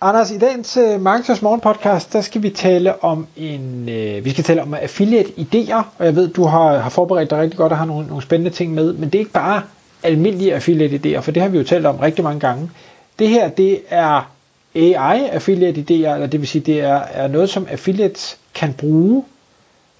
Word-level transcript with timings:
Anders, 0.00 0.30
i 0.30 0.38
dagens 0.38 0.76
øh, 0.76 1.00
Marketers 1.00 1.42
Morgen 1.42 1.60
podcast, 1.60 2.12
der 2.12 2.20
skal 2.20 2.42
vi 2.42 2.50
tale 2.50 3.04
om 3.04 3.26
en, 3.36 3.88
øh, 3.88 4.24
vi 4.24 4.30
skal 4.30 4.44
tale 4.44 4.62
om 4.62 4.74
affiliate 4.74 5.30
idéer, 5.38 5.82
og 5.98 6.04
jeg 6.04 6.16
ved, 6.16 6.28
du 6.28 6.44
har, 6.44 6.78
har 6.78 6.90
forberedt 6.90 7.30
dig 7.30 7.38
rigtig 7.38 7.58
godt 7.58 7.72
og 7.72 7.78
har 7.78 7.84
nogle, 7.84 8.06
nogle 8.06 8.22
spændende 8.22 8.50
ting 8.50 8.74
med, 8.74 8.92
men 8.92 9.08
det 9.08 9.14
er 9.14 9.18
ikke 9.18 9.32
bare 9.32 9.62
almindelige 10.02 10.54
affiliate 10.54 10.96
idéer, 10.96 11.20
for 11.20 11.30
det 11.32 11.42
har 11.42 11.48
vi 11.48 11.58
jo 11.58 11.64
talt 11.64 11.86
om 11.86 11.96
rigtig 11.96 12.24
mange 12.24 12.40
gange. 12.40 12.70
Det 13.18 13.28
her, 13.28 13.48
det 13.48 13.80
er 13.88 14.30
AI 14.74 15.28
affiliate 15.28 15.80
idéer, 15.80 16.14
eller 16.14 16.26
det 16.26 16.40
vil 16.40 16.48
sige, 16.48 16.62
det 16.62 16.80
er, 16.80 16.96
er 16.96 17.28
noget, 17.28 17.50
som 17.50 17.66
affiliates 17.70 18.38
kan 18.54 18.72
bruge, 18.72 19.24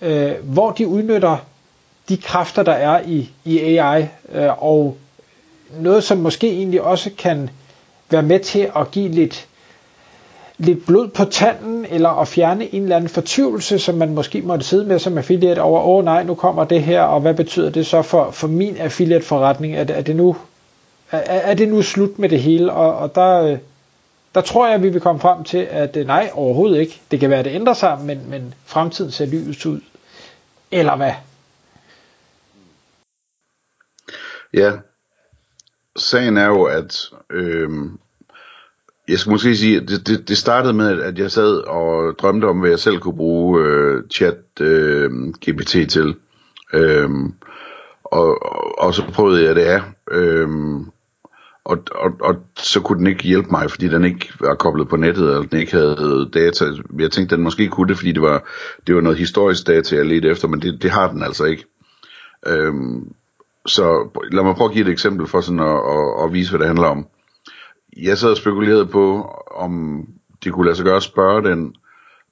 øh, 0.03 0.33
hvor 0.43 0.71
de 0.71 0.89
udnytter 0.89 1.37
de 2.09 2.17
kræfter, 2.17 2.63
der 2.63 2.73
er 2.73 3.01
i, 3.07 3.31
i 3.45 3.59
AI, 3.59 4.07
øh, 4.33 4.63
og 4.63 4.97
noget, 5.81 6.05
som 6.05 6.19
måske 6.19 6.51
egentlig 6.51 6.83
også 6.83 7.11
kan 7.19 7.51
være 8.11 8.23
med 8.23 8.41
til 8.41 8.71
at 8.77 8.91
give 8.91 9.09
lidt 9.09 9.49
lidt 10.59 10.87
blod 10.87 11.09
på 11.09 11.25
tanden, 11.25 11.87
eller 11.91 12.09
at 12.09 12.29
fjerne 12.29 12.75
en 12.75 12.83
eller 12.83 12.97
anden 12.97 13.11
fortvivlelse, 13.11 13.79
som 13.79 13.95
man 13.95 14.15
måske 14.15 14.43
måtte 14.43 14.65
sidde 14.65 14.85
med 14.85 14.99
som 14.99 15.19
affiliate 15.19 15.63
over, 15.63 15.81
åh 15.81 15.89
oh, 15.89 16.05
nej, 16.05 16.23
nu 16.23 16.35
kommer 16.35 16.65
det 16.65 16.83
her, 16.83 17.03
og 17.03 17.21
hvad 17.21 17.35
betyder 17.35 17.71
det 17.71 17.87
så 17.87 18.03
for, 18.03 18.31
for 18.31 18.49
min 18.49 18.77
affiliate-forretning? 18.77 19.77
Er, 19.77 19.85
er, 19.89 20.03
det 20.03 20.17
nu, 20.17 20.37
er, 21.11 21.19
er 21.19 21.55
det 21.55 21.69
nu 21.69 21.83
slut 21.83 22.19
med 22.19 22.29
det 22.29 22.43
hele? 22.43 22.73
Og, 22.73 22.97
og 22.97 23.15
der, 23.15 23.43
øh, 23.43 23.59
der 24.35 24.41
tror 24.41 24.67
jeg, 24.67 24.75
at 24.75 24.83
vi 24.83 24.89
vil 24.89 25.01
komme 25.01 25.21
frem 25.21 25.45
til, 25.45 25.59
at 25.71 25.97
øh, 25.97 26.07
nej, 26.07 26.31
overhovedet 26.35 26.81
ikke. 26.81 27.01
Det 27.11 27.21
kan 27.21 27.31
være, 27.31 27.39
at 27.39 27.45
det 27.45 27.55
ændrer 27.55 27.75
sig, 27.75 27.99
men, 28.03 28.31
men 28.31 28.55
fremtiden 28.65 29.11
ser 29.11 29.27
lys 29.27 29.67
ud. 29.67 29.81
Eller 30.71 30.97
hvad? 30.97 31.13
Ja, 34.55 34.73
sagen 35.97 36.37
er 36.37 36.47
jo, 36.47 36.65
at 36.65 37.11
øh, 37.31 37.71
jeg 39.09 39.19
skal 39.19 39.31
måske 39.31 39.57
sige, 39.57 39.77
at 39.77 39.89
det, 39.89 40.07
det, 40.07 40.29
det 40.29 40.39
startede 40.39 40.73
med, 40.73 41.03
at 41.03 41.19
jeg 41.19 41.31
sad 41.31 41.55
og 41.55 42.19
drømte 42.19 42.45
om, 42.45 42.59
hvad 42.59 42.71
jeg 42.71 42.79
selv 42.79 42.99
kunne 42.99 43.17
bruge 43.17 43.65
øh, 43.65 44.03
chat 44.15 44.39
øh, 44.61 45.11
GPT 45.29 45.91
til. 45.91 46.15
Øh, 46.73 47.11
og, 48.05 48.43
og, 48.43 48.79
og 48.79 48.95
så 48.95 49.03
prøvede 49.13 49.45
jeg 49.45 49.55
det 49.57 49.63
af. 49.63 49.83
Øh, 50.11 50.49
og, 51.65 51.79
og, 51.95 52.11
og 52.21 52.37
så 52.57 52.81
kunne 52.81 52.99
den 52.99 53.07
ikke 53.07 53.23
hjælpe 53.23 53.49
mig, 53.51 53.71
fordi 53.71 53.89
den 53.89 54.05
ikke 54.05 54.33
var 54.41 54.55
koblet 54.55 54.89
på 54.89 54.97
nettet, 54.97 55.25
eller 55.25 55.43
den 55.43 55.61
ikke 55.61 55.73
havde 55.73 56.31
data. 56.35 56.65
Jeg 56.99 57.11
tænkte, 57.11 57.37
den 57.37 57.45
måske 57.45 57.69
kunne 57.69 57.89
det, 57.89 57.97
fordi 57.97 58.13
det 58.13 58.23
var, 58.23 58.49
det 58.87 58.95
var 58.95 59.01
noget 59.01 59.19
historisk 59.19 59.67
data, 59.67 59.97
jeg 59.97 60.07
ledte 60.07 60.29
efter, 60.29 60.49
men 60.49 60.63
det, 60.63 60.83
det 60.83 60.91
har 60.91 61.11
den 61.11 61.23
altså 61.23 61.45
ikke. 61.45 61.65
Øhm, 62.47 63.13
så 63.67 64.09
lad 64.33 64.43
mig 64.43 64.55
prøve 64.55 64.69
at 64.69 64.75
give 64.75 64.87
et 64.87 64.93
eksempel 64.93 65.27
for 65.27 65.41
sådan 65.41 65.61
at, 65.61 65.67
at, 65.67 66.25
at 66.25 66.33
vise, 66.33 66.51
hvad 66.51 66.59
det 66.59 66.67
handler 66.67 66.87
om 66.87 67.07
jeg 67.99 68.19
sad 68.19 68.31
og 68.31 68.37
spekulerede 68.37 68.87
på, 68.87 69.23
om 69.57 70.05
det 70.45 70.53
kunne 70.53 70.67
lade 70.67 70.77
sig 70.77 70.85
gøre 70.85 70.97
at 70.97 71.03
spørge 71.03 71.49
den, 71.51 71.75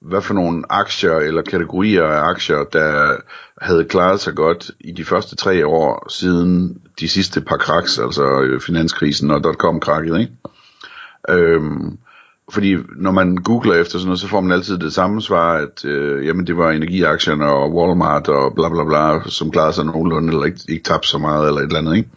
hvad 0.01 0.23
for 0.23 0.35
nogle 0.35 0.65
aktier 0.71 1.13
eller 1.17 1.43
kategorier 1.43 2.05
af 2.05 2.29
aktier, 2.29 2.65
der 2.65 3.17
havde 3.61 3.85
klaret 3.85 4.21
sig 4.21 4.35
godt 4.35 4.71
i 4.81 4.93
de 4.93 5.05
første 5.05 5.37
tre 5.37 5.67
år 5.67 6.07
siden 6.11 6.79
de 7.01 7.09
sidste 7.09 7.41
par 7.41 7.57
kraks, 7.57 7.99
altså 7.99 8.41
øh, 8.41 8.61
finanskrisen 8.61 9.31
og 9.31 9.45
dotcom-krakket, 9.45 10.21
ikke? 10.21 10.33
Øhm, 11.29 11.99
fordi 12.51 12.77
når 12.97 13.11
man 13.11 13.37
googler 13.37 13.75
efter 13.75 13.99
sådan 13.99 14.07
noget, 14.07 14.21
så 14.21 14.29
får 14.29 14.41
man 14.41 14.53
altid 14.53 14.79
det 14.79 14.93
samme 14.93 15.23
svar, 15.23 15.55
at 15.55 15.85
øh, 15.85 16.27
jamen 16.27 16.47
det 16.47 16.57
var 16.57 16.71
energiaktierne 16.71 17.47
og 17.47 17.75
Walmart 17.75 18.29
og 18.29 18.55
bla 18.55 18.69
bla 18.69 18.85
bla, 18.85 19.29
som 19.29 19.51
klarede 19.51 19.73
sig 19.73 19.85
nogenlunde, 19.85 20.33
eller 20.33 20.45
ikke, 20.45 20.61
ikke 20.69 20.85
tabte 20.85 21.09
så 21.09 21.19
meget, 21.19 21.49
eller 21.49 21.61
et 21.61 21.67
eller 21.67 21.79
andet, 21.79 21.97
ikke? 21.97 22.11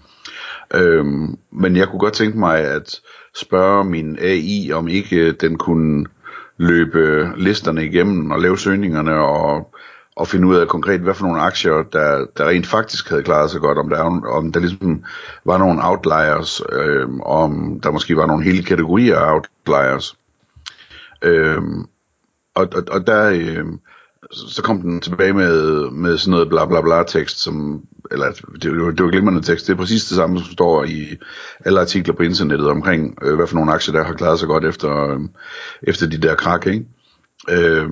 Øhm, 0.73 1.37
men 1.51 1.75
jeg 1.75 1.87
kunne 1.87 1.99
godt 1.99 2.13
tænke 2.13 2.39
mig 2.39 2.59
at 2.59 3.01
spørge 3.35 3.83
min 3.83 4.17
AI, 4.21 4.71
om 4.71 4.87
ikke 4.87 5.31
den 5.31 5.57
kunne 5.57 6.05
løbe 6.57 7.31
listerne 7.37 7.85
igennem 7.85 8.31
og 8.31 8.39
lave 8.39 8.57
søgningerne 8.57 9.13
og, 9.13 9.75
og 10.15 10.27
finde 10.27 10.47
ud 10.47 10.55
af 10.55 10.67
konkret, 10.67 11.01
hvad 11.01 11.13
for 11.13 11.25
nogle 11.25 11.41
aktier, 11.41 11.83
der, 11.93 12.25
der 12.37 12.49
rent 12.49 12.67
faktisk 12.67 13.09
havde 13.09 13.23
klaret 13.23 13.51
sig 13.51 13.61
godt, 13.61 13.77
om 13.77 13.89
der, 13.89 14.27
om 14.29 14.51
der 14.51 14.59
ligesom 14.59 15.03
var 15.45 15.57
nogle 15.57 15.79
outliers, 15.83 16.61
øh, 16.71 17.09
om 17.21 17.79
der 17.83 17.91
måske 17.91 18.15
var 18.15 18.25
nogle 18.25 18.43
hele 18.43 18.63
kategorier 18.63 19.17
af 19.17 19.33
outliers. 19.33 20.17
Øh, 21.21 21.61
og, 22.55 22.67
og, 22.75 22.83
og 22.91 23.07
der, 23.07 23.29
øh, 23.29 23.65
så 24.31 24.61
kom 24.63 24.81
den 24.81 25.01
tilbage 25.01 25.33
med, 25.33 25.89
med 25.91 26.17
sådan 26.17 26.31
noget 26.31 26.49
bla 26.49 26.65
bla 26.65 26.81
bla 26.81 27.03
tekst, 27.03 27.39
som, 27.39 27.81
eller 28.11 28.31
det, 28.61 28.81
var, 28.81 28.91
det 28.91 29.03
var 29.03 29.11
glimrende 29.11 29.41
tekst, 29.41 29.67
det 29.67 29.73
er 29.73 29.77
præcis 29.77 30.05
det 30.05 30.15
samme, 30.15 30.39
som 30.39 30.51
står 30.51 30.83
i 30.83 31.17
alle 31.65 31.79
artikler 31.79 32.13
på 32.13 32.23
internettet 32.23 32.69
omkring, 32.69 33.17
øh, 33.23 33.35
hvad 33.35 33.47
for 33.47 33.55
nogle 33.55 33.73
aktier, 33.73 33.93
der 33.93 34.03
har 34.03 34.13
klaret 34.13 34.39
sig 34.39 34.47
godt 34.47 34.65
efter, 34.65 35.09
øh, 35.09 35.19
efter 35.83 36.07
de 36.07 36.17
der 36.17 36.35
krak, 36.35 36.67
ikke? 36.67 36.85
Øh, 37.49 37.89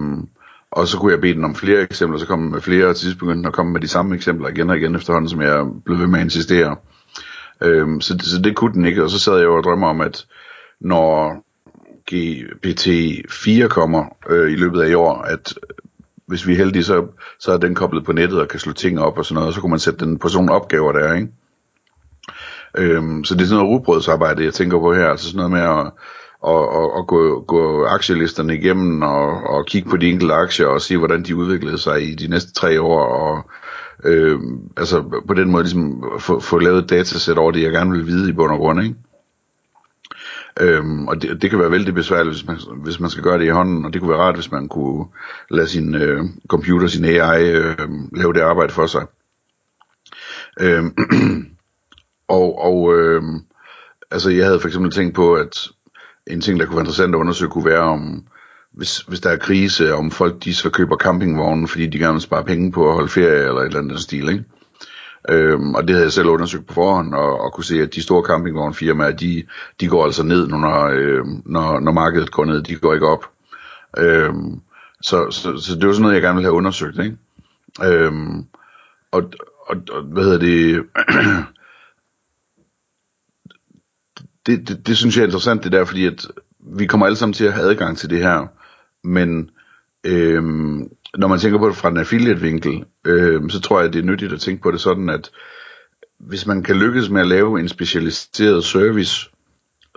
og 0.72 0.88
så 0.88 0.98
kunne 0.98 1.12
jeg 1.12 1.22
bede 1.22 1.34
den 1.34 1.46
om 1.46 1.56
flere 1.56 1.82
eksempler, 1.82 2.20
så 2.20 2.26
kom 2.26 2.40
med 2.40 2.62
flere, 2.62 2.88
og 2.88 2.96
til 2.96 3.06
sidst 3.06 3.20
begyndte 3.20 3.48
at 3.48 3.54
komme 3.54 3.74
med 3.74 3.82
de 3.82 3.88
samme 3.88 4.16
eksempler 4.16 4.50
igen 4.50 4.70
og 4.70 4.78
igen 4.78 4.96
efterhånden, 4.96 5.30
som 5.30 5.42
jeg 5.42 5.66
blev 5.86 6.00
ved 6.00 6.08
med 6.08 6.20
at 6.20 6.26
insistere. 6.26 6.76
Øhm, 7.62 8.02
så, 8.02 8.18
så 8.20 8.42
det 8.42 8.56
kunne 8.56 8.74
den 8.74 8.86
ikke, 8.86 9.04
og 9.04 9.10
så 9.10 9.20
sad 9.20 9.38
jeg 9.38 9.48
og 9.48 9.64
drømmer 9.64 9.88
om, 9.88 10.02
at 10.02 10.26
når 10.82 11.44
GPT-4 12.12 13.68
kommer 13.68 14.06
øh, 14.30 14.52
i 14.52 14.56
løbet 14.56 14.82
af 14.82 14.90
i 14.90 14.94
år, 14.94 15.22
at 15.22 15.54
hvis 16.28 16.48
vi 16.48 16.54
er 16.54 16.58
heldige, 16.58 16.84
så, 16.84 17.06
så 17.40 17.52
er 17.54 17.58
den 17.58 17.76
koblet 17.76 18.06
på 18.06 18.12
nettet 18.12 18.42
og 18.42 18.48
kan 18.48 18.60
slå 18.60 18.74
ting 18.74 19.00
op 19.00 19.18
og 19.18 19.26
sådan 19.26 19.36
noget, 19.36 19.48
og 19.48 19.54
så 19.54 19.62
kunne 19.62 19.70
man 19.70 19.80
sætte 19.80 20.06
den 20.06 20.20
på 20.20 20.28
sådan 20.28 20.46
nogle 20.46 20.62
opgaver 20.62 20.92
der, 20.92 21.14
ikke? 21.14 21.28
Øhm, 22.78 23.24
så 23.24 23.36
det 23.36 23.42
er 23.42 23.46
sådan 23.46 23.58
noget 23.58 23.72
rugbrødsarbejde, 23.72 24.44
jeg 24.44 24.54
tænker 24.54 24.80
på 24.80 24.94
her, 24.94 25.08
altså 25.10 25.26
sådan 25.26 25.38
noget 25.38 25.52
med 25.52 25.62
at, 25.62 25.92
og, 26.42 26.70
og, 26.70 26.94
og 26.94 27.08
gå, 27.08 27.42
gå 27.48 27.86
aktielisterne 27.86 28.56
igennem 28.56 29.02
og, 29.02 29.44
og 29.44 29.66
kigge 29.66 29.90
på 29.90 29.98
de 29.98 30.10
enkelte 30.10 30.34
aktier 30.34 30.68
og 30.68 30.82
se, 30.82 30.98
hvordan 30.98 31.24
de 31.24 31.36
udviklede 31.36 31.78
sig 31.78 32.12
i 32.12 32.16
de 32.16 32.28
næste 32.28 32.54
tre 32.54 32.82
år, 32.82 33.02
og 33.06 33.50
øh, 34.04 34.40
altså 34.78 35.22
på 35.28 35.34
den 35.34 35.52
måde 35.52 35.64
ligesom 35.64 36.04
få, 36.20 36.40
få 36.40 36.60
lavet 36.60 36.84
et 36.84 36.90
datasæt 36.90 37.38
over 37.38 37.52
det, 37.52 37.64
jeg 37.64 37.72
gerne 37.72 37.92
vil 37.92 38.08
vide 38.08 38.30
i 38.30 38.34
bund 38.34 38.52
og 38.52 38.58
grund, 38.58 38.84
ikke? 38.84 38.96
Øhm, 40.60 41.08
og 41.08 41.22
det, 41.22 41.42
det 41.42 41.50
kan 41.50 41.60
være 41.60 41.72
vældig 41.72 41.94
besværligt, 41.94 42.36
hvis 42.36 42.48
man, 42.48 42.58
hvis 42.84 43.00
man 43.00 43.10
skal 43.10 43.24
gøre 43.24 43.40
det 43.40 43.46
i 43.46 43.50
hånden, 43.50 43.86
og 43.86 43.94
det 43.94 44.02
kunne 44.02 44.12
være 44.12 44.20
rart, 44.20 44.36
hvis 44.36 44.52
man 44.52 44.68
kunne 44.68 45.06
lade 45.50 45.68
sin 45.68 45.96
øh, 45.96 46.26
computer, 46.48 46.88
sin 46.88 47.06
AI, 47.06 47.52
øh, 47.52 47.90
lave 48.16 48.34
det 48.34 48.42
arbejde 48.42 48.74
for 48.74 48.86
sig. 48.86 49.06
Øhm, 50.60 50.96
og 52.38 52.62
og 52.62 53.00
øh, 53.00 53.24
altså 54.12 54.30
jeg 54.30 54.46
havde 54.46 54.60
for 54.60 54.68
eksempel 54.68 54.92
tænkt 54.92 55.16
på, 55.16 55.34
at 55.34 55.70
en 56.28 56.42
ting, 56.42 56.60
der 56.60 56.66
kunne 56.66 56.76
være 56.76 56.82
interessant 56.82 57.16
at 57.16 57.20
undersøge, 57.20 57.52
kunne 57.52 57.66
være 57.66 57.84
om, 57.84 58.24
hvis, 58.74 58.98
hvis 58.98 59.20
der 59.20 59.30
er 59.30 59.38
krise, 59.38 59.94
om 59.94 60.12
folk 60.12 60.44
de 60.44 60.54
så 60.54 60.70
køber 60.70 60.98
campingvogne, 60.98 61.68
fordi 61.68 61.88
de 61.88 62.00
gerne 62.00 62.14
vil 62.14 62.22
spare 62.22 62.44
penge 62.44 62.72
på 62.72 62.88
at 62.90 62.94
holde 62.94 63.10
ferie 63.10 63.48
eller 63.48 63.62
et 63.62 63.66
eller 63.66 63.80
andet 63.80 64.00
stil, 64.00 64.30
ikke? 64.30 64.44
Øhm, 65.30 65.76
og 65.76 65.84
det 65.84 65.90
havde 65.90 66.04
jeg 66.04 66.14
selv 66.14 66.28
undersøgt 66.28 66.68
på 66.68 66.74
forhånd, 66.74 67.14
og, 67.14 67.40
og 67.40 67.54
kunne 67.54 67.64
se, 67.64 67.82
at 67.82 67.96
de 67.96 68.02
store 68.02 68.24
campingvognfirmaer, 68.28 69.12
de, 69.12 69.44
de 69.80 69.88
går 69.88 70.06
altså 70.06 70.24
ned, 70.24 70.48
når, 70.48 70.86
øh, 70.94 71.26
når, 71.46 71.80
når 71.80 71.92
markedet 71.92 72.32
går 72.32 72.46
ned, 72.46 72.64
de 72.64 72.76
går 72.76 72.94
ikke 72.94 73.08
op. 73.08 73.30
Øhm, 73.98 74.62
så, 75.02 75.32
så, 75.32 75.58
så 75.58 75.76
det 75.76 75.88
var 75.88 75.94
sådan 75.94 76.02
noget, 76.02 76.16
jeg 76.16 76.22
gerne 76.22 76.36
ville 76.36 76.48
have 76.48 76.58
undersøgt, 76.58 77.00
ikke? 77.00 77.18
Øhm, 77.84 78.46
og, 79.12 79.32
og, 79.68 79.78
og, 79.92 80.04
hvad 80.04 80.24
hedder 80.24 80.40
det, 80.40 80.86
det, 84.46 84.68
det, 84.68 84.88
det 84.88 84.98
synes 84.98 85.16
jeg 85.16 85.22
er 85.22 85.28
interessant, 85.28 85.64
det 85.64 85.72
der, 85.72 85.86
fordi 85.86 86.06
at 86.06 86.28
vi 86.60 86.86
kommer 86.86 87.06
alle 87.06 87.16
sammen 87.16 87.34
til 87.34 87.46
at 87.46 87.54
have 87.54 87.70
adgang 87.70 87.98
til 87.98 88.10
det 88.10 88.20
her, 88.20 88.48
men 89.04 89.50
øhm, 90.04 90.90
når 91.18 91.28
man 91.28 91.40
tænker 91.40 91.60
på 91.60 91.68
det 91.68 91.76
fra 91.76 91.90
en 91.90 91.98
affiliate-vinkel, 91.98 92.86
øh, 93.06 93.50
så 93.50 93.62
tror 93.62 93.82
jeg, 93.82 93.94
det 93.94 94.00
er 94.00 94.06
nyttigt 94.06 94.34
at 94.34 94.40
tænke 94.40 94.64
på 94.64 94.72
det 94.72 94.82
sådan, 94.82 95.10
at 95.10 95.32
hvis 96.20 96.46
man 96.46 96.64
kan 96.64 96.76
lykkes 96.76 97.10
med 97.10 97.22
at 97.22 97.28
lave 97.28 97.60
en 97.60 97.68
specialiseret 97.68 98.64
service, 98.64 99.30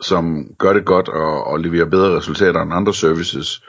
som 0.03 0.45
gør 0.59 0.73
det 0.73 0.85
godt 0.85 1.09
og, 1.09 1.47
og 1.47 1.61
leverer 1.61 1.85
bedre 1.85 2.17
resultater 2.17 2.63
end 2.63 2.75
andre 2.75 2.95
services, 2.95 3.63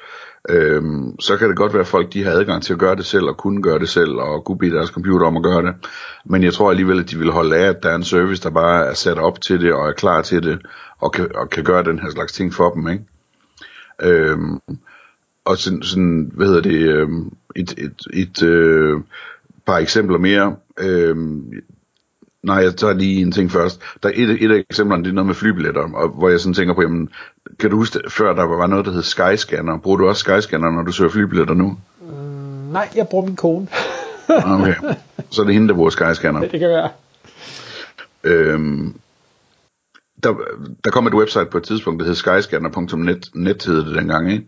øh, 0.50 0.84
så 1.20 1.38
kan 1.38 1.50
det 1.50 1.58
godt 1.58 1.74
være, 1.74 1.82
at 1.82 1.88
folk 1.88 2.14
de 2.14 2.24
har 2.24 2.32
adgang 2.32 2.64
til 2.64 2.74
at 2.74 2.80
gøre 2.80 2.96
det 2.96 3.06
selv 3.06 3.26
og 3.26 3.38
kunne 3.38 3.64
gøre 3.64 3.80
det 3.80 3.90
selv 3.90 4.12
og 4.12 4.46
kunne 4.46 4.58
bede 4.58 4.76
deres 4.76 4.90
computer 4.90 5.28
om 5.28 5.38
at 5.38 5.44
gøre 5.44 5.62
det. 5.62 5.74
Men 6.26 6.44
jeg 6.44 6.54
tror 6.54 6.70
alligevel, 6.70 7.00
at 7.00 7.10
de 7.10 7.18
vil 7.18 7.32
holde 7.32 7.56
af, 7.56 7.70
at 7.70 7.84
der 7.84 7.90
er 7.90 7.96
en 7.96 8.04
service, 8.04 8.44
der 8.44 8.50
bare 8.50 8.86
er 8.86 8.94
sat 8.94 9.18
op 9.18 9.42
til 9.42 9.62
det 9.62 9.74
og 9.74 9.88
er 9.88 9.94
klar 9.94 10.22
til 10.22 10.44
det 10.44 10.62
og 11.00 11.12
kan, 11.12 11.36
og 11.36 11.50
kan 11.50 11.64
gøre 11.64 11.84
den 11.84 12.00
her 12.00 12.10
slags 12.10 12.34
ting 12.34 12.54
for 12.54 12.70
dem. 12.70 12.88
Ikke? 12.88 13.04
Øh, 14.02 14.38
og 15.46 15.58
sådan, 15.58 15.84
sådan 15.84 16.32
hvad 16.34 16.48
hedder 16.48 16.62
det, 16.62 16.80
øh, 16.80 17.10
et, 17.56 17.74
et, 17.78 18.08
et, 18.14 18.44
øh, 18.44 19.00
par 19.66 19.78
eksempler 19.78 20.18
mere. 20.18 20.56
Øhm, 20.80 21.52
nej, 22.44 22.56
jeg 22.56 22.76
tager 22.76 22.94
lige 22.94 23.22
en 23.22 23.32
ting 23.32 23.52
først. 23.52 23.82
Der 24.04 24.10
er 24.10 24.14
et, 24.16 24.44
et 24.44 24.52
af 24.52 24.64
eksemplerne, 24.70 25.04
det 25.04 25.10
er 25.10 25.14
noget 25.14 25.28
med 25.28 25.36
flybilletter, 25.36 25.82
og 25.94 26.10
hvor 26.10 26.30
jeg 26.30 26.40
sådan 26.40 26.54
tænker 26.54 26.74
på, 26.74 26.82
jamen, 26.82 27.10
kan 27.60 27.70
du 27.70 27.76
huske, 27.76 28.00
før 28.10 28.34
der 28.34 28.44
var 28.44 28.68
noget, 28.68 28.86
der 28.86 28.92
hed 28.92 29.02
Skyscanner. 29.02 29.78
Bruger 29.78 29.98
du 29.98 30.08
også 30.08 30.20
Skyscanner, 30.20 30.72
når 30.72 30.84
du 30.84 30.92
søger 30.92 31.12
flybilletter 31.12 31.54
nu? 31.54 31.78
Mm, 32.02 32.08
nej, 32.72 32.90
jeg 32.96 33.08
bruger 33.08 33.26
min 33.26 33.36
kone. 33.36 33.68
okay, 34.46 34.76
så 35.30 35.42
er 35.42 35.46
det 35.46 35.54
hende, 35.54 35.68
der 35.68 35.74
bruger 35.74 35.90
Skyscanner. 35.90 36.40
det 36.48 36.60
kan 36.60 36.70
være. 36.70 36.90
Øhm, 38.24 38.96
der, 40.24 40.36
der 40.84 40.92
kom 40.92 41.08
et 41.08 41.14
website 41.14 41.46
på 41.46 41.58
et 41.58 41.64
tidspunkt, 41.64 42.00
der 42.00 42.06
hed 42.06 42.16
skyscanner.net, 42.16 43.30
net 43.36 43.66
hed 43.66 43.86
det 43.86 43.96
dengang, 43.96 44.32
ikke? 44.32 44.48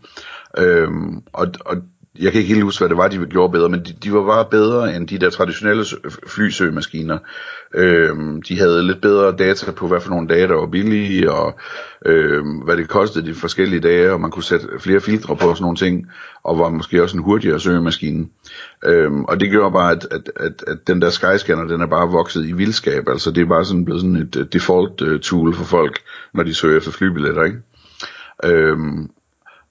Øhm, 0.58 1.22
og, 1.34 1.48
og 1.66 1.78
jeg 2.19 2.31
kan 2.31 2.42
ikke 2.42 2.54
helt 2.54 2.63
huske, 2.63 2.81
hvad 2.81 2.89
det 2.89 2.98
var, 2.98 3.07
de 3.07 3.25
gjorde 3.25 3.51
bedre, 3.51 3.69
men 3.69 3.80
de, 3.80 3.94
de 4.04 4.13
var 4.13 4.25
bare 4.25 4.45
bedre 4.51 4.95
end 4.95 5.07
de 5.07 5.18
der 5.18 5.30
traditionelle 5.30 5.86
flysøgemaskiner. 6.27 7.18
Øhm, 7.74 8.42
de 8.42 8.57
havde 8.57 8.88
lidt 8.88 9.01
bedre 9.01 9.31
data 9.31 9.71
på, 9.71 9.88
hvad 9.88 10.01
for 10.01 10.10
nogle 10.10 10.27
dage, 10.27 10.48
der 10.48 10.54
var 10.54 10.65
billige, 10.65 11.31
og 11.31 11.60
øhm, 12.06 12.57
hvad 12.57 12.77
det 12.77 12.89
kostede 12.89 13.25
de 13.25 13.33
forskellige 13.33 13.80
dage, 13.80 14.12
og 14.12 14.21
man 14.21 14.31
kunne 14.31 14.44
sætte 14.44 14.68
flere 14.80 15.00
filtre 15.00 15.36
på 15.36 15.48
og 15.48 15.57
sådan 15.57 15.63
nogle 15.63 15.77
ting, 15.77 16.07
og 16.44 16.60
var 16.60 16.69
måske 16.69 17.04
også 17.04 17.18
en 17.18 17.24
hurtigere 17.24 17.60
søgemaskine. 17.60 18.27
Øhm, 18.86 19.24
og 19.24 19.39
det 19.39 19.50
gjorde 19.50 19.71
bare, 19.71 19.92
at, 19.92 20.07
at, 20.12 20.31
at, 20.36 20.63
at 20.68 20.88
den 20.88 21.01
der 21.01 21.10
Skyscanner, 21.10 21.63
den 21.63 21.81
er 21.81 21.88
bare 21.88 22.12
vokset 22.12 22.45
i 22.45 22.51
vildskab. 22.51 23.10
Altså 23.10 23.31
det 23.31 23.42
er 23.42 23.45
bare 23.45 23.65
sådan 23.65 23.86
blevet 23.86 24.01
sådan 24.01 24.15
et 24.15 24.54
default 24.54 25.01
øh, 25.01 25.19
tool 25.19 25.54
for 25.54 25.63
folk, 25.63 26.00
når 26.33 26.44
de 26.44 26.54
søger 26.54 26.77
efter 26.77 26.92
flybilletter, 26.92 27.44
ikke? 27.44 27.57
Øhm, 28.44 29.10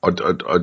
og, 0.03 0.13
og, 0.25 0.35
og 0.45 0.61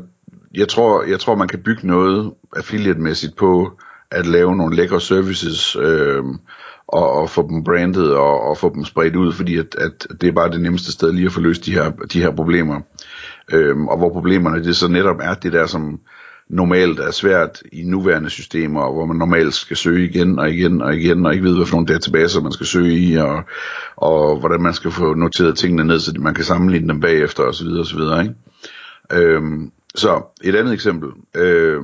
jeg 0.55 0.67
tror, 0.67 1.03
jeg 1.03 1.19
tror, 1.19 1.35
man 1.35 1.47
kan 1.47 1.59
bygge 1.59 1.87
noget 1.87 2.33
affiliate-mæssigt 2.55 3.35
på 3.35 3.71
at 4.11 4.25
lave 4.25 4.55
nogle 4.55 4.75
lækre 4.75 5.01
services 5.01 5.75
øh, 5.75 6.23
og, 6.87 7.11
og 7.11 7.29
få 7.29 7.47
dem 7.49 7.63
brandet 7.63 8.15
og, 8.15 8.41
og 8.41 8.57
få 8.57 8.73
dem 8.75 8.85
spredt 8.85 9.15
ud, 9.15 9.33
fordi 9.33 9.57
at, 9.57 9.75
at 9.77 10.07
det 10.21 10.29
er 10.29 10.33
bare 10.33 10.51
det 10.51 10.61
nemmeste 10.61 10.91
sted 10.91 11.11
lige 11.11 11.25
at 11.25 11.31
få 11.31 11.39
løst 11.39 11.65
de 11.65 11.73
her, 11.73 11.89
de 11.89 12.21
her 12.21 12.31
problemer. 12.31 12.81
Øh, 13.53 13.77
og 13.77 13.97
hvor 13.97 14.09
problemerne 14.09 14.63
det 14.63 14.75
så 14.75 14.87
netop 14.87 15.17
er 15.21 15.33
det 15.33 15.53
der, 15.53 15.65
som 15.65 15.99
normalt 16.49 16.99
er 16.99 17.11
svært 17.11 17.63
i 17.71 17.83
nuværende 17.83 18.29
systemer, 18.29 18.91
hvor 18.91 19.05
man 19.05 19.17
normalt 19.17 19.53
skal 19.53 19.77
søge 19.77 20.09
igen 20.09 20.39
og 20.39 20.49
igen 20.49 20.81
og 20.81 20.95
igen, 20.95 21.25
og 21.25 21.33
ikke 21.33 21.45
ved, 21.45 21.55
hvad 21.55 21.65
for 21.65 21.75
nogle 21.75 21.93
databaser 21.93 22.41
man 22.41 22.51
skal 22.51 22.65
søge 22.65 22.93
i, 22.93 23.15
og, 23.15 23.43
og 23.95 24.39
hvordan 24.39 24.61
man 24.61 24.73
skal 24.73 24.91
få 24.91 25.13
noteret 25.13 25.57
tingene 25.57 25.83
ned, 25.83 25.99
så 25.99 26.13
man 26.19 26.33
kan 26.33 26.43
sammenligne 26.43 26.87
dem 26.87 26.99
bagefter 26.99 27.43
osv. 27.43 27.67
osv. 27.67 27.99
Ikke? 27.99 28.33
Øhm, 29.11 29.71
så 29.95 30.21
et 30.43 30.55
andet 30.55 30.73
eksempel. 30.73 31.09
Øh, 31.35 31.81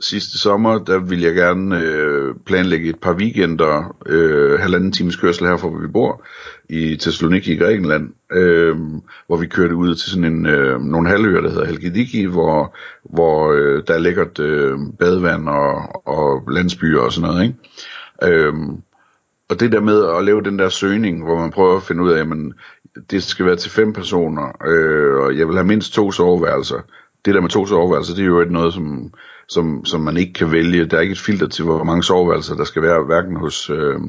sidste 0.00 0.38
sommer, 0.38 0.78
der 0.78 0.98
ville 0.98 1.24
jeg 1.24 1.34
gerne 1.34 1.80
øh, 1.80 2.34
planlægge 2.46 2.88
et 2.88 3.00
par 3.00 3.14
weekender, 3.14 3.96
øh, 4.06 4.60
halvanden 4.60 4.92
times 4.92 5.16
kørsel 5.16 5.46
herfra, 5.46 5.68
hvor 5.68 5.78
vi 5.78 5.86
bor, 5.86 6.24
i 6.68 6.96
Thessaloniki 6.96 7.52
i 7.52 7.56
Grækenland, 7.56 8.10
øh, 8.32 8.76
hvor 9.26 9.36
vi 9.36 9.46
kørte 9.46 9.74
ud 9.74 9.94
til 9.94 10.10
sådan 10.10 10.24
en, 10.24 10.46
øh, 10.46 10.80
nogle 10.80 11.08
halvøer, 11.08 11.40
der 11.40 11.50
hedder 11.50 11.66
Halkidiki, 11.66 12.24
hvor, 12.24 12.76
hvor 13.02 13.52
øh, 13.52 13.82
der 13.86 13.94
er 13.94 13.98
lækkert 13.98 14.38
øh, 14.38 14.78
badevand 14.98 15.48
og, 15.48 16.06
og 16.06 16.52
landsbyer 16.52 17.00
og 17.00 17.12
sådan 17.12 17.30
noget. 17.30 17.44
Ikke? 17.44 18.36
Øh, 18.36 18.54
og 19.48 19.60
det 19.60 19.72
der 19.72 19.80
med 19.80 20.16
at 20.16 20.24
lave 20.24 20.42
den 20.42 20.58
der 20.58 20.68
søgning, 20.68 21.24
hvor 21.24 21.38
man 21.38 21.50
prøver 21.50 21.76
at 21.76 21.82
finde 21.82 22.02
ud 22.02 22.10
af, 22.10 22.20
at 22.20 22.26
det 23.10 23.22
skal 23.22 23.46
være 23.46 23.56
til 23.56 23.70
fem 23.70 23.92
personer, 23.92 24.66
øh, 24.66 25.16
og 25.16 25.38
jeg 25.38 25.48
vil 25.48 25.56
have 25.56 25.66
mindst 25.66 25.92
to 25.92 26.12
soveværelser, 26.12 26.80
det 27.24 27.34
der 27.34 27.40
med 27.40 27.48
to 27.48 27.66
soveværelser, 27.66 28.14
det 28.14 28.22
er 28.22 28.26
jo 28.26 28.40
ikke 28.40 28.52
noget, 28.52 28.74
som, 28.74 29.12
som, 29.48 29.84
som 29.84 30.00
man 30.00 30.16
ikke 30.16 30.32
kan 30.32 30.52
vælge. 30.52 30.84
Der 30.84 30.96
er 30.96 31.00
ikke 31.00 31.12
et 31.12 31.18
filter 31.18 31.46
til, 31.46 31.64
hvor 31.64 31.84
mange 31.84 32.02
soveværelser 32.02 32.54
der 32.54 32.64
skal 32.64 32.82
være, 32.82 33.04
hverken 33.04 33.36
hos 33.36 33.70
øh, 33.70 34.00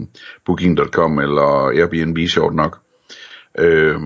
Booking.com 0.45 1.19
eller 1.19 1.67
Airbnb, 1.67 2.17
sjovt 2.27 2.55
nok. 2.55 2.79
Øh, 3.59 3.99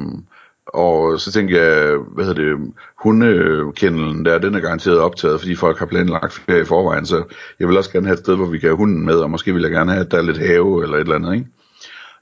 og 0.74 1.20
så 1.20 1.32
tænker 1.32 1.62
jeg, 1.64 1.98
hvad 1.98 2.26
hedder 2.26 2.42
det, 2.42 2.74
hundekendelen 3.04 4.26
der, 4.26 4.38
den 4.38 4.56
er 4.56 4.60
garanteret 4.60 5.00
optaget, 5.00 5.40
fordi 5.40 5.56
folk 5.56 5.80
har 5.80 5.86
planlagt 5.86 6.34
ferie 6.34 6.62
i 6.62 6.66
forvejen, 6.66 7.06
så 7.06 7.24
jeg 7.60 7.68
vil 7.68 7.78
også 7.78 7.92
gerne 7.92 8.08
have 8.08 8.14
et 8.14 8.20
sted, 8.20 8.36
hvor 8.36 8.46
vi 8.46 8.60
kan 8.60 8.70
have 8.70 8.78
hunden 8.78 9.06
med, 9.06 9.16
og 9.16 9.32
måske 9.32 9.54
vil 9.54 9.62
jeg 9.62 9.72
gerne 9.72 9.92
have, 9.92 10.06
at 10.06 10.12
der 10.12 10.18
er 10.18 10.22
lidt 10.22 10.38
have 10.38 10.84
eller 10.84 10.96
et 10.96 11.02
eller 11.02 11.16
andet, 11.16 11.34
ikke? 11.34 11.48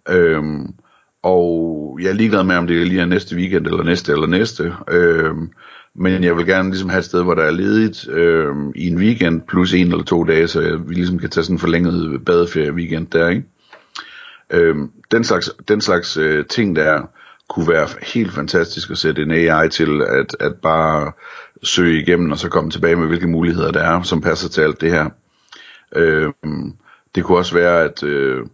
Øhm, 0.09 0.73
og 1.23 1.97
jeg 2.01 2.09
er 2.09 2.13
ligeglad 2.13 2.43
med, 2.43 2.55
om 2.55 2.67
det 2.67 2.87
lige 2.87 3.01
er 3.01 3.05
næste 3.05 3.35
weekend, 3.35 3.67
eller 3.67 3.83
næste, 3.83 4.11
eller 4.11 4.27
næste. 4.27 4.73
Øhm, 4.89 5.49
men 5.97 6.23
jeg 6.23 6.37
vil 6.37 6.45
gerne 6.45 6.69
ligesom 6.69 6.89
have 6.89 6.99
et 6.99 7.05
sted, 7.05 7.23
hvor 7.23 7.35
der 7.35 7.43
er 7.43 7.51
ledigt 7.51 8.09
øh, 8.09 8.55
i 8.75 8.87
en 8.87 8.97
weekend, 8.97 9.41
plus 9.47 9.73
en 9.73 9.87
eller 9.87 10.03
to 10.03 10.23
dage, 10.23 10.47
så 10.47 10.77
vi 10.87 10.93
ligesom 10.93 11.19
kan 11.19 11.29
tage 11.29 11.43
sådan 11.43 11.55
en 11.55 11.59
forlænget 11.59 12.25
badeferie 12.25 12.73
weekend 12.73 13.07
der, 13.07 13.29
ikke? 13.29 13.43
Øh, 14.49 14.75
den 15.11 15.23
slags, 15.23 15.51
den 15.67 15.81
slags 15.81 16.17
øh, 16.17 16.45
ting 16.45 16.75
der 16.75 17.01
kunne 17.49 17.69
være 17.69 17.87
helt 18.01 18.31
fantastisk 18.31 18.91
at 18.91 18.97
sætte 18.97 19.21
en 19.21 19.31
AI 19.31 19.69
til 19.69 20.01
at, 20.01 20.35
at 20.39 20.55
bare 20.55 21.11
søge 21.63 22.01
igennem 22.01 22.31
og 22.31 22.37
så 22.37 22.49
komme 22.49 22.71
tilbage 22.71 22.95
med 22.95 23.07
hvilke 23.07 23.27
muligheder 23.27 23.71
der 23.71 23.81
er, 23.83 24.01
som 24.01 24.21
passer 24.21 24.49
til 24.49 24.61
alt 24.61 24.81
det 24.81 24.91
her. 24.91 25.09
Øh, 25.95 26.29
det 27.15 27.23
kunne 27.23 27.37
også 27.37 27.53
være, 27.53 27.83
at 27.83 28.03
øh, 28.03 28.45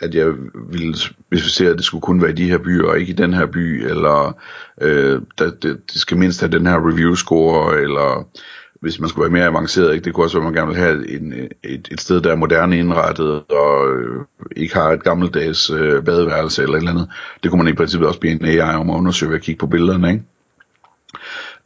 at 0.00 0.14
jeg 0.14 0.32
ville 0.70 0.96
specificere, 0.96 1.70
at 1.70 1.76
det 1.76 1.84
skulle 1.84 2.02
kun 2.02 2.22
være 2.22 2.30
i 2.30 2.34
de 2.34 2.50
her 2.50 2.58
byer, 2.58 2.88
og 2.88 3.00
ikke 3.00 3.12
i 3.12 3.16
den 3.16 3.34
her 3.34 3.46
by, 3.46 3.84
eller 3.84 4.38
øh, 4.80 5.20
det, 5.38 5.62
det 5.62 5.80
skal 6.00 6.16
mindst 6.16 6.40
have 6.40 6.52
den 6.52 6.66
her 6.66 6.88
review 6.88 7.14
score, 7.14 7.80
eller 7.80 8.28
hvis 8.82 9.00
man 9.00 9.08
skulle 9.08 9.22
være 9.22 9.32
mere 9.32 9.46
avanceret, 9.46 9.94
ikke? 9.94 10.04
det 10.04 10.14
kunne 10.14 10.26
også 10.26 10.38
være, 10.38 10.46
at 10.48 10.52
man 10.52 10.60
gerne 10.60 10.74
vil 10.74 10.84
have 10.84 11.10
en, 11.10 11.32
et, 11.62 11.88
et 11.90 12.00
sted, 12.00 12.20
der 12.20 12.32
er 12.32 12.36
moderne 12.36 12.78
indrettet, 12.78 13.42
og 13.50 13.96
øh, 13.96 14.24
ikke 14.56 14.74
har 14.74 14.90
et 14.90 15.04
gammeldags 15.04 15.70
øh, 15.70 16.04
badeværelse 16.04 16.62
eller 16.62 16.74
et 16.74 16.78
eller 16.78 16.90
andet. 16.90 17.08
Det 17.42 17.50
kunne 17.50 17.62
man 17.64 17.72
i 17.72 17.76
princippet 17.76 18.08
også 18.08 18.20
blive 18.20 18.32
en 18.32 18.44
AI 18.44 18.74
om 18.74 18.90
at 18.90 18.94
undersøge 18.94 19.30
ved 19.30 19.36
at 19.36 19.42
kigge 19.42 19.58
på 19.58 19.66
billederne. 19.66 20.10
Ikke? 20.10 20.24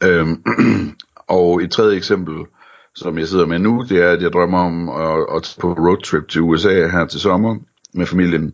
Øhm, 0.03 0.43
og 1.39 1.63
et 1.63 1.71
tredje 1.71 1.97
eksempel, 1.97 2.35
som 2.95 3.17
jeg 3.17 3.27
sidder 3.27 3.45
med 3.45 3.59
nu, 3.59 3.85
det 3.89 4.03
er, 4.03 4.11
at 4.11 4.21
jeg 4.21 4.33
drømmer 4.33 4.59
om 4.59 4.89
at, 4.89 5.35
at 5.35 5.43
tage 5.43 5.61
på 5.61 5.73
roadtrip 5.73 6.27
til 6.27 6.41
USA 6.41 6.87
her 6.87 7.05
til 7.05 7.19
sommer, 7.19 7.55
med 7.93 8.05
familien. 8.05 8.53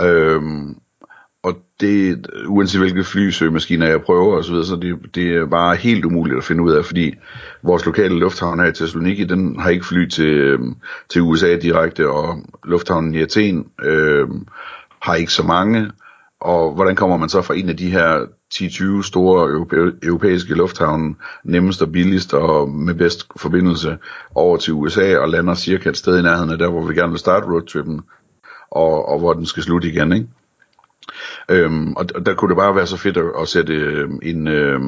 Øhm, 0.00 0.76
og 1.42 1.54
det, 1.80 2.26
uanset 2.46 2.80
hvilke 2.80 3.04
flysøgemaskiner 3.04 3.86
jeg 3.86 4.02
prøver 4.02 4.36
osv., 4.36 4.54
så, 4.54 4.62
så 4.62 4.76
det, 4.76 5.14
det 5.14 5.36
er 5.36 5.46
bare 5.46 5.76
helt 5.76 6.04
umuligt 6.04 6.38
at 6.38 6.44
finde 6.44 6.62
ud 6.62 6.72
af, 6.72 6.84
fordi 6.84 7.14
vores 7.62 7.86
lokale 7.86 8.18
lufthavn 8.18 8.60
her 8.60 8.66
i 8.66 8.72
Thessaloniki, 8.72 9.24
den 9.24 9.58
har 9.60 9.70
ikke 9.70 9.86
fly 9.86 10.08
til, 10.08 10.34
øhm, 10.34 10.76
til 11.08 11.22
USA 11.22 11.56
direkte, 11.56 12.08
og 12.10 12.38
lufthavnen 12.64 13.14
i 13.14 13.22
Athen 13.22 13.66
øhm, 13.82 14.46
har 15.02 15.14
ikke 15.14 15.32
så 15.32 15.42
mange, 15.42 15.90
og 16.40 16.74
hvordan 16.74 16.96
kommer 16.96 17.16
man 17.16 17.28
så 17.28 17.42
fra 17.42 17.54
en 17.54 17.68
af 17.68 17.76
de 17.76 17.90
her 17.90 18.26
10-20 18.54 19.02
store 19.02 19.66
europæiske 20.02 20.54
lufthavne, 20.54 21.14
nemmest 21.44 21.82
og 21.82 21.92
billigst 21.92 22.34
og 22.34 22.70
med 22.70 22.94
bedst 22.94 23.26
forbindelse 23.36 23.98
over 24.34 24.56
til 24.56 24.72
USA 24.72 25.18
og 25.18 25.28
lander 25.28 25.54
cirka 25.54 25.88
et 25.88 25.96
sted 25.96 26.18
i 26.18 26.22
nærheden 26.22 26.50
af 26.50 26.58
der, 26.58 26.70
hvor 26.70 26.86
vi 26.86 26.94
gerne 26.94 27.10
vil 27.10 27.18
starte 27.18 27.46
roadtrippen, 27.46 28.00
og, 28.70 29.08
og 29.08 29.18
hvor 29.18 29.32
den 29.32 29.46
skal 29.46 29.62
slutte 29.62 29.88
igen, 29.88 30.12
ikke? 30.12 30.26
Øhm, 31.50 31.92
og 31.92 32.26
der 32.26 32.34
kunne 32.34 32.48
det 32.48 32.56
bare 32.56 32.76
være 32.76 32.86
så 32.86 32.96
fedt 32.96 33.16
at, 33.16 33.24
at 33.40 33.48
sætte 33.48 33.72
øh, 33.72 34.08
en, 34.22 34.48
øh, 34.48 34.80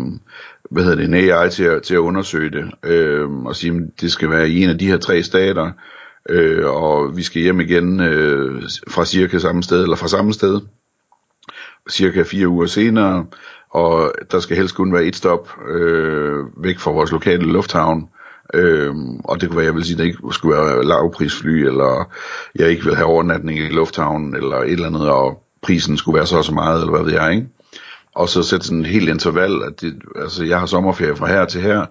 hvad 0.70 0.82
hedder 0.82 0.96
det, 0.96 1.04
en 1.04 1.14
AI 1.14 1.50
til 1.50 1.64
at, 1.64 1.82
til 1.82 1.94
at 1.94 1.98
undersøge 1.98 2.50
det, 2.50 2.70
øh, 2.82 3.30
og 3.30 3.56
sige, 3.56 3.76
at 3.76 4.00
det 4.00 4.12
skal 4.12 4.30
være 4.30 4.50
i 4.50 4.62
en 4.62 4.70
af 4.70 4.78
de 4.78 4.86
her 4.86 4.98
tre 4.98 5.22
stater, 5.22 5.72
øh, 6.28 6.66
og 6.66 7.16
vi 7.16 7.22
skal 7.22 7.42
hjem 7.42 7.60
igen 7.60 8.00
øh, 8.00 8.62
fra 8.88 9.04
cirka 9.04 9.38
samme 9.38 9.62
sted, 9.62 9.82
eller 9.82 9.96
fra 9.96 10.08
samme 10.08 10.32
sted, 10.32 10.60
cirka 11.90 12.22
fire 12.22 12.48
uger 12.48 12.66
senere, 12.66 13.26
og 13.70 14.12
der 14.30 14.40
skal 14.40 14.56
helst 14.56 14.74
kun 14.74 14.92
være 14.92 15.04
et 15.04 15.16
stop 15.16 15.50
øh, 15.68 16.44
væk 16.56 16.78
fra 16.78 16.90
vores 16.90 17.12
lokale 17.12 17.52
lufthavn, 17.52 18.08
Øhm, 18.54 19.20
og 19.24 19.40
det 19.40 19.48
kunne 19.48 19.56
være, 19.56 19.66
jeg 19.66 19.74
vil 19.74 19.84
sige, 19.84 19.94
at 19.94 19.98
det 19.98 20.04
ikke 20.04 20.18
skulle 20.30 20.56
være 20.56 20.84
lavprisfly, 20.84 21.66
eller 21.66 22.12
jeg 22.54 22.70
ikke 22.70 22.84
vil 22.84 22.96
have 22.96 23.06
overnatning 23.06 23.58
i 23.58 23.68
lufthavnen, 23.68 24.36
eller 24.36 24.56
et 24.56 24.72
eller 24.72 24.86
andet, 24.86 25.10
og 25.10 25.42
prisen 25.62 25.96
skulle 25.96 26.16
være 26.16 26.26
så 26.26 26.36
og 26.36 26.44
så 26.44 26.54
meget, 26.54 26.80
eller 26.80 26.96
hvad 26.96 27.04
ved 27.04 27.12
jeg, 27.12 27.34
ikke? 27.34 27.48
Og 28.14 28.28
så 28.28 28.42
sætte 28.42 28.66
sådan 28.66 28.78
en 28.78 28.84
helt 28.84 29.08
interval, 29.08 29.62
at 29.62 29.80
det, 29.80 30.02
altså 30.16 30.44
jeg 30.44 30.58
har 30.58 30.66
sommerferie 30.66 31.16
fra 31.16 31.26
her 31.26 31.44
til 31.44 31.60
her, 31.60 31.86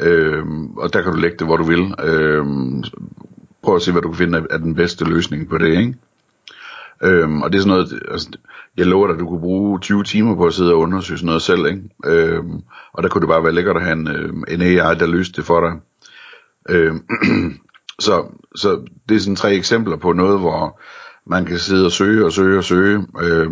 øhm, 0.00 0.76
og 0.76 0.92
der 0.92 1.02
kan 1.02 1.12
du 1.12 1.18
lægge 1.18 1.36
det, 1.38 1.46
hvor 1.46 1.56
du 1.56 1.64
vil. 1.64 1.94
Øhm, 2.04 2.84
prøv 3.62 3.76
at 3.76 3.82
se, 3.82 3.92
hvad 3.92 4.02
du 4.02 4.08
kan 4.08 4.18
finde 4.18 4.46
af 4.50 4.58
den 4.58 4.74
bedste 4.74 5.04
løsning 5.04 5.48
på 5.48 5.58
det, 5.58 5.78
ikke? 5.78 5.94
Øhm, 7.02 7.42
og 7.42 7.52
det 7.52 7.58
er 7.58 7.62
sådan 7.62 7.76
noget, 7.76 8.02
altså, 8.10 8.28
jeg 8.76 8.86
lover 8.86 9.06
dig, 9.06 9.14
at 9.14 9.20
du 9.20 9.26
kunne 9.26 9.40
bruge 9.40 9.80
20 9.80 10.04
timer 10.04 10.36
på 10.36 10.46
at 10.46 10.54
sidde 10.54 10.72
og 10.72 10.78
undersøge 10.78 11.18
sådan 11.18 11.26
noget 11.26 11.42
selv, 11.42 11.66
ikke? 11.66 11.82
Øhm, 12.04 12.62
og 12.92 13.02
der 13.02 13.08
kunne 13.08 13.20
det 13.20 13.28
bare 13.28 13.44
være 13.44 13.52
lækkert 13.52 13.76
at 13.76 13.82
have 13.82 13.92
en, 13.92 14.08
øh, 14.08 14.32
en 14.48 14.62
AI, 14.62 14.94
der 14.94 15.06
løste 15.06 15.36
det 15.36 15.44
for 15.44 15.60
dig. 15.60 15.72
Øh, 16.68 16.94
så, 18.06 18.24
så 18.56 18.80
det 19.08 19.14
er 19.14 19.20
sådan 19.20 19.36
tre 19.36 19.54
eksempler 19.54 19.96
på 19.96 20.12
noget, 20.12 20.40
hvor, 20.40 20.80
man 21.26 21.44
kan 21.44 21.58
sidde 21.58 21.86
og 21.86 21.92
søge 21.92 22.24
og 22.24 22.32
søge 22.32 22.58
og 22.58 22.64
søge, 22.64 23.06
øh, 23.22 23.50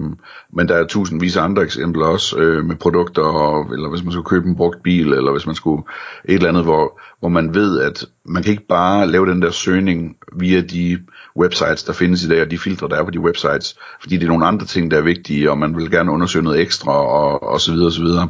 men 0.53 0.69
der 0.69 0.75
er 0.75 0.87
tusindvis 0.87 1.37
af 1.37 1.43
andre 1.43 1.63
eksempler 1.63 2.07
også 2.07 2.39
øh, 2.39 2.65
med 2.65 2.77
produkter, 2.77 3.23
og, 3.23 3.75
eller 3.75 3.89
hvis 3.91 4.05
man 4.05 4.13
skulle 4.13 4.29
købe 4.29 4.49
en 4.49 4.57
brugt 4.57 4.83
bil, 4.83 5.13
eller 5.13 5.33
hvis 5.33 5.47
man 5.47 5.55
skulle 5.55 5.83
et 6.25 6.35
eller 6.35 6.49
andet, 6.49 6.65
hvor, 6.65 7.01
hvor 7.21 7.29
man 7.29 7.55
ved, 7.55 7.81
at 7.81 8.07
man 8.25 8.43
kan 8.43 8.53
ikke 8.53 8.67
bare 8.67 9.07
lave 9.07 9.31
den 9.31 9.43
der 9.43 9.51
søgning 9.51 10.17
via 10.33 10.61
de 10.61 10.99
websites, 11.37 11.85
der 11.85 11.93
findes 11.93 12.25
i 12.25 12.29
dag, 12.29 12.43
og 12.43 12.51
de 12.51 12.59
filtre, 12.59 12.89
der 12.89 12.97
er 12.97 13.05
på 13.05 13.11
de 13.11 13.21
websites, 13.21 13.79
fordi 14.01 14.17
det 14.17 14.25
er 14.25 14.29
nogle 14.29 14.47
andre 14.47 14.67
ting, 14.67 14.91
der 14.91 14.99
er 14.99 15.03
vigtige, 15.03 15.51
og 15.51 15.59
man 15.59 15.77
vil 15.77 15.91
gerne 15.91 16.13
undersøge 16.13 16.45
noget 16.45 16.61
ekstra, 16.61 16.93
og, 16.93 17.43
og 17.43 17.61
så 17.61 17.73
videre, 17.73 17.89
og 17.89 17.93
så 17.93 18.03
videre. 18.03 18.29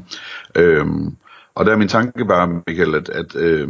Øh, 0.55 0.87
og 1.55 1.67
der 1.67 1.73
er 1.73 1.77
min 1.77 1.89
tanke 1.89 2.25
bare, 2.25 2.63
Michael, 2.67 2.95
at, 2.95 3.09
at 3.09 3.37
øh, 3.37 3.69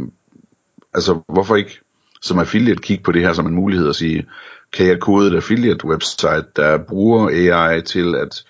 altså, 0.95 1.19
hvorfor 1.33 1.55
ikke 1.55 1.79
som 2.21 2.39
affiliate 2.39 2.81
kigge 2.81 3.03
på 3.03 3.11
det 3.11 3.21
her 3.21 3.33
som 3.33 3.47
en 3.47 3.55
mulighed 3.55 3.87
og 3.87 3.95
sige, 3.95 4.25
kan 4.73 4.87
jeg 4.87 4.99
kode 4.99 5.27
et 5.27 5.35
affiliate 5.35 5.85
website, 5.85 6.45
der 6.55 6.77
bruger 6.77 7.29
AI 7.29 7.81
til 7.81 8.15
at, 8.15 8.43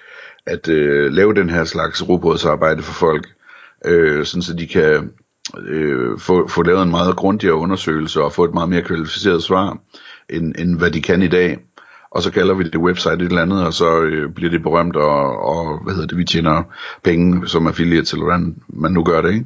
at 0.46 0.70
øh, 0.70 1.12
lave 1.12 1.34
den 1.34 1.50
her 1.50 1.64
slags 1.64 2.10
robotsarbejde 2.10 2.82
for 2.82 2.94
folk, 2.94 3.28
øh, 3.86 4.26
sådan 4.26 4.42
så 4.42 4.54
de 4.54 4.68
kan 4.68 5.12
øh, 5.58 6.20
få, 6.20 6.48
få 6.48 6.64
lavet 6.64 6.84
en 6.84 6.92
meget 6.92 7.16
grundigere 7.16 7.56
undersøgelse 7.56 8.22
og 8.22 8.34
få 8.34 8.44
et 8.44 8.54
meget 8.54 8.70
mere 8.70 8.82
kvalificeret 8.82 9.44
svar, 9.44 9.78
end, 10.30 10.56
end 10.58 10.78
hvad 10.78 10.92
de 10.92 11.02
kan 11.02 11.22
i 11.22 11.28
dag. 11.28 11.58
Og 12.12 12.24
så 12.24 12.32
kalder 12.32 12.54
vi 12.54 12.64
det 12.64 12.78
website 12.78 13.14
et 13.14 13.22
eller 13.22 13.42
andet, 13.42 13.66
og 13.66 13.74
så 13.74 14.02
øh, 14.02 14.34
bliver 14.34 14.52
det 14.52 14.64
berømt, 14.64 14.96
og, 14.96 15.40
og 15.46 15.84
hvad 15.84 15.94
hedder 15.94 16.08
det, 16.08 16.18
vi 16.18 16.26
tjener 16.26 16.64
penge 17.04 17.48
som 17.48 17.68
affiliate, 17.68 18.14
eller 18.14 18.26
hvordan 18.26 18.56
man 18.68 18.92
nu 18.92 19.04
gør 19.04 19.22
det, 19.22 19.34
ikke? 19.34 19.46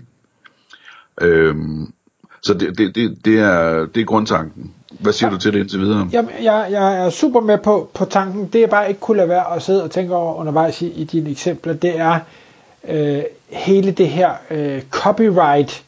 Øhm, 1.21 1.93
så 2.41 2.53
det, 2.53 2.77
det, 2.77 2.95
det, 2.95 3.25
det, 3.25 3.39
er, 3.39 3.85
det 3.85 4.01
er 4.01 4.05
grundtanken. 4.05 4.71
Hvad 4.99 5.13
siger 5.13 5.29
ja. 5.29 5.35
du 5.35 5.39
til 5.39 5.53
det 5.53 5.59
indtil 5.59 5.79
videre? 5.79 6.09
Jamen, 6.11 6.31
jeg, 6.41 6.67
jeg 6.71 7.05
er 7.05 7.09
super 7.09 7.39
med 7.41 7.57
på, 7.57 7.89
på 7.93 8.05
tanken. 8.05 8.47
Det 8.53 8.61
jeg 8.61 8.69
bare 8.69 8.87
ikke 8.89 8.99
kunne 8.99 9.17
lade 9.17 9.29
være 9.29 9.55
at 9.55 9.61
sidde 9.61 9.83
og 9.83 9.91
tænke 9.91 10.15
over 10.15 10.33
undervejs 10.35 10.81
i, 10.81 10.87
i 10.87 11.03
dine 11.03 11.29
eksempler, 11.29 11.73
det 11.73 11.99
er 11.99 12.19
øh, 12.87 13.23
hele 13.49 13.91
det 13.91 14.09
her 14.09 14.31
øh, 14.51 14.81
copyright 14.91 15.83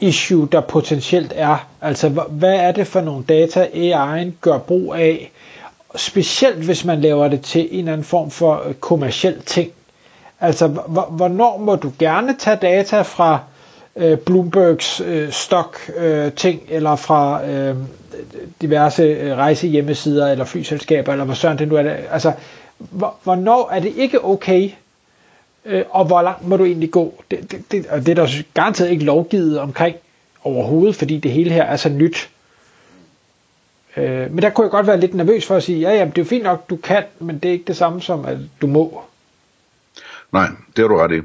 issue, 0.00 0.48
der 0.52 0.60
potentielt 0.60 1.32
er. 1.36 1.66
Altså, 1.80 2.08
hvad 2.08 2.54
er 2.54 2.72
det 2.72 2.86
for 2.86 3.00
nogle 3.00 3.24
data, 3.24 3.66
AI'en 3.66 4.30
gør 4.40 4.58
brug 4.58 4.94
af, 4.94 5.32
specielt 5.96 6.64
hvis 6.64 6.84
man 6.84 7.00
laver 7.00 7.28
det 7.28 7.40
til 7.40 7.68
en 7.70 7.78
eller 7.78 7.92
anden 7.92 8.04
form 8.04 8.30
for 8.30 8.62
øh, 8.68 8.74
kommersiel 8.74 9.42
ting. 9.42 9.70
Altså, 10.40 10.66
hvornår 11.10 11.58
må 11.58 11.76
du 11.76 11.92
gerne 11.98 12.36
tage 12.38 12.56
data 12.56 13.02
fra 13.02 13.38
øh, 13.96 14.18
Bloombergs 14.18 15.00
øh, 15.00 15.30
stok 15.30 15.78
øh, 15.96 16.32
ting, 16.32 16.62
eller 16.68 16.96
fra 16.96 17.48
øh, 17.48 17.76
diverse 18.60 19.02
øh, 19.02 19.36
rejsehjemmesider, 19.36 20.28
eller 20.28 20.44
flyselskaber, 20.44 21.12
eller 21.12 21.24
hvad 21.24 21.34
søren 21.34 21.58
det 21.58 21.68
nu 21.68 21.76
er. 21.76 21.90
Altså, 21.90 22.32
hvornår 23.22 23.70
er 23.70 23.80
det 23.80 23.92
ikke 23.96 24.24
okay, 24.24 24.70
øh, 25.64 25.84
og 25.90 26.04
hvor 26.04 26.22
langt 26.22 26.46
må 26.46 26.56
du 26.56 26.64
egentlig 26.64 26.90
gå? 26.90 27.22
Det, 27.30 27.52
det, 27.52 27.72
det, 27.72 27.86
og 27.86 28.06
det 28.06 28.08
er 28.18 28.26
der 28.26 28.42
garanteret 28.54 28.90
ikke 28.90 29.04
lovgivet 29.04 29.58
omkring 29.58 29.96
overhovedet, 30.44 30.96
fordi 30.96 31.18
det 31.18 31.30
hele 31.30 31.50
her 31.50 31.64
er 31.64 31.76
så 31.76 31.88
nyt. 31.88 32.30
Øh, 33.96 34.30
men 34.30 34.42
der 34.42 34.50
kunne 34.50 34.64
jeg 34.64 34.70
godt 34.70 34.86
være 34.86 35.00
lidt 35.00 35.14
nervøs 35.14 35.46
for 35.46 35.56
at 35.56 35.62
sige, 35.62 35.80
ja, 35.80 35.90
ja, 35.90 36.04
det 36.04 36.18
er 36.18 36.22
jo 36.22 36.24
fint 36.24 36.44
nok, 36.44 36.70
du 36.70 36.76
kan, 36.76 37.04
men 37.18 37.38
det 37.38 37.48
er 37.48 37.52
ikke 37.52 37.64
det 37.64 37.76
samme 37.76 38.02
som, 38.02 38.24
at 38.24 38.38
du 38.60 38.66
må. 38.66 39.02
Nej, 40.32 40.46
det 40.76 40.82
har 40.82 40.88
du 40.88 40.96
ret 40.96 41.12
i. 41.12 41.20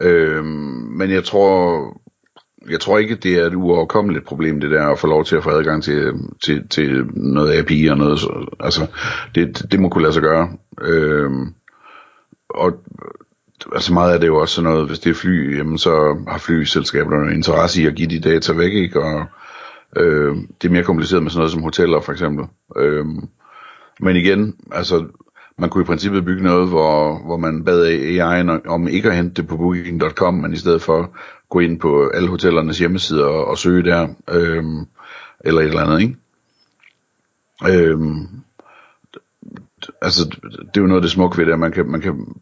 Øh, 0.00 0.44
men 0.44 1.10
jeg 1.10 1.24
tror, 1.24 1.99
jeg 2.68 2.80
tror 2.80 2.98
ikke, 2.98 3.14
det 3.14 3.34
er 3.34 3.46
et 3.46 3.54
uoverkommeligt 3.54 4.24
problem, 4.24 4.60
det 4.60 4.70
der 4.70 4.86
at 4.86 4.98
få 4.98 5.06
lov 5.06 5.24
til 5.24 5.36
at 5.36 5.42
få 5.42 5.50
adgang 5.50 5.82
til, 5.82 6.12
til, 6.44 6.68
til 6.68 7.06
noget 7.14 7.58
API 7.58 7.86
og 7.86 7.98
noget. 7.98 8.20
Så, 8.20 8.46
Altså, 8.60 8.86
det, 9.34 9.66
det 9.70 9.80
må 9.80 9.88
kunne 9.88 10.02
lade 10.02 10.12
sig 10.12 10.22
gøre. 10.22 10.48
Øh, 10.82 11.30
og 12.50 12.72
altså 13.74 13.92
meget 13.92 14.12
af 14.12 14.20
det 14.20 14.26
er 14.26 14.32
jo 14.32 14.40
også 14.40 14.54
sådan 14.54 14.70
noget, 14.70 14.86
hvis 14.86 14.98
det 14.98 15.10
er 15.10 15.14
fly, 15.14 15.58
jamen 15.58 15.78
så 15.78 16.24
har 16.28 16.38
flyselskaberne 16.38 17.34
interesse 17.34 17.82
i 17.82 17.86
at 17.86 17.94
give 17.94 18.08
de 18.08 18.20
data 18.20 18.52
væk, 18.52 18.72
ikke? 18.72 19.00
Og 19.02 19.24
øh, 19.96 20.36
det 20.62 20.68
er 20.68 20.72
mere 20.72 20.84
kompliceret 20.84 21.22
med 21.22 21.30
sådan 21.30 21.38
noget 21.38 21.52
som 21.52 21.62
hoteller 21.62 22.00
for 22.00 22.12
eksempel. 22.12 22.46
Øh, 22.76 23.06
men 24.00 24.16
igen, 24.16 24.54
altså 24.72 25.06
man 25.58 25.70
kunne 25.70 25.82
i 25.82 25.86
princippet 25.86 26.24
bygge 26.24 26.42
noget, 26.42 26.68
hvor, 26.68 27.18
hvor 27.26 27.36
man 27.36 27.64
bad 27.64 27.86
AI'en 27.86 28.68
om 28.68 28.88
ikke 28.88 29.08
at 29.08 29.16
hente 29.16 29.42
det 29.42 29.48
på 29.48 29.56
booking.com, 29.56 30.34
men 30.34 30.52
i 30.52 30.56
stedet 30.56 30.82
for 30.82 31.16
gå 31.50 31.58
ind 31.58 31.80
på 31.80 32.08
alle 32.08 32.28
hotellernes 32.28 32.78
hjemmesider 32.78 33.24
og, 33.24 33.44
og 33.46 33.58
søge 33.58 33.82
der, 33.82 34.08
øhm, 34.30 34.86
eller 35.40 35.60
et 35.60 35.66
eller 35.66 35.82
andet, 35.82 36.00
ikke? 36.00 36.16
Øhm, 37.68 38.26
altså, 40.02 40.24
det 40.42 40.76
er 40.76 40.80
jo 40.80 40.86
noget 40.86 41.00
af 41.00 41.02
det 41.02 41.10
smukke 41.10 41.38
ved 41.38 41.46
det, 41.46 41.52
at 41.52 41.58
man 41.58 41.72
kan, 41.72 41.86
man 41.86 42.00
kan 42.00 42.34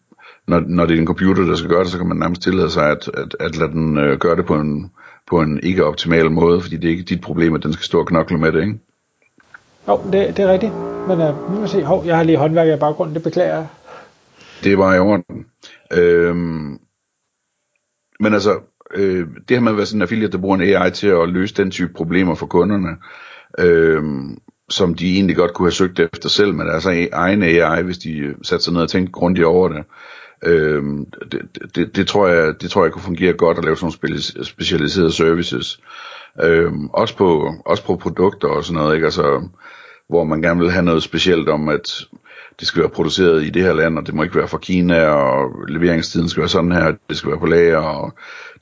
når, 0.49 0.61
når 0.61 0.87
det 0.87 0.95
er 0.95 1.01
en 1.01 1.07
computer, 1.07 1.45
der 1.45 1.57
skal 1.57 1.71
gøre 1.71 1.85
det, 1.85 1.91
så 1.91 1.99
kan 1.99 2.07
man 2.07 2.17
nærmest 2.17 2.43
tillade 2.43 2.71
sig 2.71 2.91
at, 2.91 3.11
at, 3.15 3.37
at 3.41 3.57
lade 3.57 3.71
den 3.71 3.99
øh, 3.99 4.19
gøre 4.19 4.37
det 4.37 4.47
på 4.47 4.55
en, 4.55 4.91
på 5.27 5.41
en 5.41 5.61
ikke 5.63 5.85
optimal 5.85 6.31
måde, 6.31 6.61
fordi 6.61 6.77
det 6.77 6.85
er 6.85 6.91
ikke 6.91 7.03
dit 7.03 7.21
problem, 7.21 7.55
at 7.55 7.63
den 7.63 7.73
skal 7.73 7.85
stå 7.85 8.01
og 8.01 8.07
knokle 8.07 8.39
med 8.39 8.53
det, 8.53 8.61
ikke? 8.61 8.79
Jo, 9.89 10.01
det, 10.13 10.37
det 10.37 10.39
er 10.39 10.53
rigtigt. 10.53 10.73
Men 11.09 11.21
uh, 11.21 11.55
nu 11.55 11.61
må 11.61 11.67
se, 11.67 11.85
hov, 11.85 12.05
jeg 12.07 12.17
har 12.17 12.23
lige 12.23 12.39
håndværker 12.39 12.77
i 12.77 12.79
baggrunden, 12.79 13.15
det 13.15 13.23
beklager 13.23 13.55
jeg. 13.55 13.67
Det 14.65 14.79
var 14.79 14.95
i 14.95 14.99
orden. 14.99 15.47
Øhm, 15.93 16.79
men 18.21 18.35
altså, 18.35 18.61
øh, 18.95 19.27
det 19.49 19.57
her 19.57 19.61
med 19.61 19.73
at 19.73 19.77
være 19.77 19.87
sådan 19.87 19.99
en 19.99 20.03
affiliate, 20.03 20.33
der 20.33 20.39
bruger 20.39 20.57
en 20.57 20.63
AI 20.63 20.91
til 20.91 21.09
at 21.09 21.29
løse 21.29 21.55
den 21.55 21.71
type 21.71 21.93
problemer 21.93 22.35
for 22.35 22.47
kunderne, 22.47 22.97
øh, 23.59 24.03
som 24.71 24.95
de 24.95 25.15
egentlig 25.15 25.37
godt 25.37 25.55
kunne 25.55 25.67
have 25.67 25.73
søgt 25.73 26.01
efter 26.01 26.29
selv 26.29 26.55
men 26.55 26.71
altså 26.71 26.91
e- 26.91 27.09
egen 27.13 27.43
AI, 27.43 27.83
hvis 27.83 27.99
de 27.99 28.19
øh, 28.19 28.35
satte 28.43 28.65
sig 28.65 28.73
ned 28.73 28.83
og 28.83 28.89
tænkte 28.89 29.13
grundigt 29.13 29.47
over 29.47 29.69
det. 29.69 29.85
Øh, 30.45 30.83
det, 31.33 31.41
det, 31.75 31.97
det, 31.97 32.07
tror 32.07 32.29
jeg, 32.29 32.55
det 32.63 32.71
tror 32.71 32.85
jeg 32.85 32.93
kunne 32.93 33.03
fungere 33.03 33.33
godt 33.33 33.59
at 33.59 33.65
lave 33.65 33.77
sådan 33.77 33.93
nogle 34.03 34.45
specialiserede 34.45 35.13
services. 35.13 35.81
Øh, 36.43 36.73
også, 36.93 37.17
på, 37.17 37.55
også 37.67 37.85
på 37.85 37.97
produkter 37.97 38.49
og 38.49 38.65
sådan 38.65 38.83
noget, 38.83 38.95
ikke? 38.95 39.05
Altså, 39.05 39.49
hvor 40.09 40.25
man 40.25 40.43
gerne 40.43 40.61
vil 40.61 40.71
have 40.71 40.85
noget 40.85 41.03
specielt 41.03 41.49
om, 41.49 41.69
at 41.69 42.05
det 42.61 42.69
skal 42.69 42.81
være 42.81 42.91
produceret 42.91 43.45
i 43.45 43.51
det 43.51 43.63
her 43.63 43.73
land, 43.73 43.99
og 43.99 44.07
det 44.07 44.15
må 44.15 44.23
ikke 44.23 44.37
være 44.37 44.49
fra 44.49 44.59
Kina, 44.59 45.07
og 45.07 45.51
leveringstiden 45.69 46.29
skal 46.29 46.41
være 46.41 46.49
sådan 46.49 46.73
her, 46.73 46.95
det 47.09 47.17
skal 47.17 47.31
være 47.31 47.41
på 47.41 47.47
lager, 47.47 47.79
og 47.79 48.13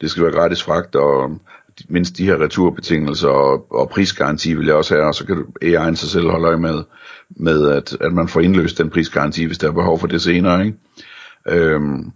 det 0.01 0.11
skal 0.11 0.23
være 0.23 0.33
gratis 0.33 0.63
fragt, 0.63 0.97
og 0.97 1.41
mindst 1.89 2.17
de 2.17 2.25
her 2.25 2.41
returbetingelser 2.41 3.29
og, 3.29 3.73
og 3.73 3.91
prisgaranti 3.91 4.55
vil 4.55 4.67
jeg 4.67 4.75
også 4.75 4.95
have, 4.95 5.07
og 5.07 5.15
så 5.15 5.27
kan 5.27 5.45
AI'en 5.65 5.95
sig 5.95 6.09
selv 6.09 6.31
holde 6.31 6.47
øje 6.47 6.57
med, 6.57 6.83
med 7.31 7.69
at, 7.69 7.97
at 8.01 8.13
man 8.13 8.29
får 8.29 8.41
indløst 8.41 8.79
den 8.79 8.91
prisgaranti, 8.91 9.45
hvis 9.45 9.59
der 9.59 9.69
er 9.69 9.73
behov 9.73 9.99
for 9.99 10.07
det 10.07 10.23
senere. 10.23 10.67
Ikke? 10.67 10.79
Øhm, 11.49 12.13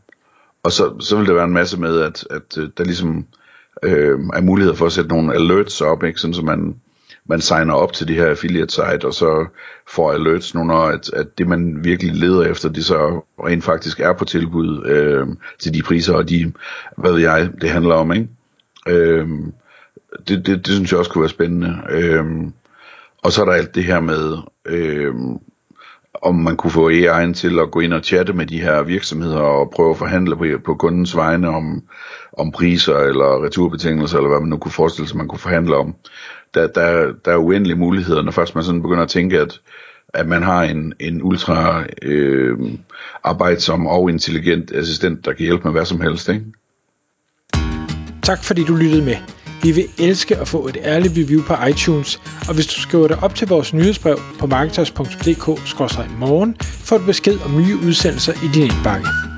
og 0.62 0.72
så, 0.72 0.94
så 1.00 1.16
vil 1.16 1.26
der 1.26 1.34
være 1.34 1.44
en 1.44 1.52
masse 1.52 1.80
med, 1.80 2.00
at, 2.00 2.26
at 2.30 2.58
øh, 2.58 2.68
der 2.78 2.84
ligesom 2.84 3.26
øh, 3.82 4.18
er 4.34 4.40
mulighed 4.40 4.74
for 4.74 4.86
at 4.86 4.92
sætte 4.92 5.10
nogle 5.10 5.34
alerts 5.34 5.80
op, 5.80 6.04
ikke? 6.04 6.20
sådan 6.20 6.34
så 6.34 6.42
man 6.42 6.74
man 7.30 7.40
signer 7.40 7.74
op 7.74 7.92
til 7.92 8.08
de 8.08 8.14
her 8.14 8.26
affiliate 8.26 8.72
site, 8.72 9.04
og 9.04 9.14
så 9.14 9.46
får 9.88 10.12
alerts 10.12 10.54
nu, 10.54 10.64
når 10.64 10.82
at, 10.82 11.12
at 11.12 11.38
det 11.38 11.48
man 11.48 11.84
virkelig 11.84 12.14
leder 12.14 12.42
efter, 12.42 12.68
det 12.68 12.84
så 12.84 13.24
rent 13.44 13.64
faktisk 13.64 14.00
er 14.00 14.12
på 14.12 14.24
tilbud 14.24 14.86
øh, 14.86 15.26
til 15.58 15.74
de 15.74 15.82
priser, 15.82 16.14
og 16.14 16.28
de, 16.28 16.52
hvad 16.96 17.12
ved 17.12 17.20
jeg, 17.20 17.50
det 17.60 17.70
handler 17.70 17.94
om, 17.94 18.12
ikke? 18.12 18.28
Øh, 18.88 19.28
det, 20.28 20.46
det, 20.46 20.66
det 20.66 20.74
synes 20.74 20.90
jeg 20.90 20.98
også 20.98 21.10
kunne 21.10 21.22
være 21.22 21.28
spændende. 21.28 21.76
Øh, 21.90 22.24
og 23.22 23.32
så 23.32 23.40
er 23.40 23.44
der 23.44 23.52
alt 23.52 23.74
det 23.74 23.84
her 23.84 24.00
med, 24.00 24.38
øh, 24.66 25.14
om 26.22 26.34
man 26.34 26.56
kunne 26.56 26.70
få 26.70 26.90
AI'en 26.90 27.32
til 27.32 27.58
at 27.58 27.70
gå 27.70 27.80
ind 27.80 27.92
og 27.92 28.04
chatte 28.04 28.32
med 28.32 28.46
de 28.46 28.60
her 28.60 28.82
virksomheder 28.82 29.40
og 29.40 29.70
prøve 29.70 29.90
at 29.90 29.96
forhandle 29.96 30.36
på, 30.36 30.44
på 30.64 30.74
kundens 30.74 31.16
vegne 31.16 31.48
om, 31.48 31.82
om 32.32 32.52
priser 32.52 32.96
eller 32.96 33.44
returbetingelser, 33.44 34.16
eller 34.16 34.28
hvad 34.28 34.40
man 34.40 34.48
nu 34.48 34.56
kunne 34.56 34.72
forestille 34.72 35.08
sig, 35.08 35.16
man 35.16 35.28
kunne 35.28 35.38
forhandle 35.38 35.76
om 35.76 35.94
der, 36.54 36.66
der, 36.66 37.12
der 37.24 37.32
er 37.32 37.36
uendelige 37.36 37.78
muligheder, 37.78 38.22
når 38.22 38.32
først 38.32 38.54
man 38.54 38.64
sådan 38.64 38.82
begynder 38.82 39.02
at 39.02 39.08
tænke, 39.08 39.40
at, 39.40 39.60
at 40.14 40.28
man 40.28 40.42
har 40.42 40.62
en, 40.62 40.92
en 41.00 41.22
ultra 41.22 41.84
øh, 42.02 42.58
arbejdsom 43.24 43.86
og 43.86 44.10
intelligent 44.10 44.72
assistent, 44.72 45.24
der 45.24 45.32
kan 45.32 45.44
hjælpe 45.44 45.64
med 45.64 45.72
hvad 45.72 45.84
som 45.84 46.00
helst. 46.00 46.28
Ikke? 46.28 46.44
Tak 48.22 48.44
fordi 48.44 48.64
du 48.64 48.74
lyttede 48.74 49.04
med. 49.04 49.16
Vi 49.62 49.72
vil 49.72 49.86
elske 49.98 50.36
at 50.36 50.48
få 50.48 50.68
et 50.68 50.76
ærligt 50.84 51.12
review 51.16 51.42
på 51.42 51.54
iTunes, 51.70 52.20
og 52.48 52.54
hvis 52.54 52.66
du 52.66 52.80
skriver 52.80 53.08
dig 53.08 53.22
op 53.22 53.34
til 53.34 53.48
vores 53.48 53.74
nyhedsbrev 53.74 54.18
på 54.38 54.46
marketers.dk-morgen, 54.46 56.56
får 56.60 56.98
du 56.98 57.06
besked 57.06 57.38
om 57.44 57.56
nye 57.56 57.76
udsendelser 57.76 58.32
i 58.32 58.48
din 58.54 58.62
indbakke. 58.62 59.29